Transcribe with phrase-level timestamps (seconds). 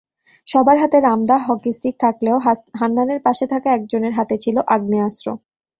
[0.47, 2.37] সবার হাতে রামদা, হকিস্টিক থাকলেও
[2.79, 5.27] হান্নানের পাশে থাকা একজনের হাতে ছিল আগ্নেয়াস্ত্র।